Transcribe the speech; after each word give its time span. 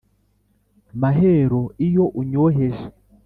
Mahero 1.01 1.61
iyo 1.87 2.05
unyoheje 2.19 2.85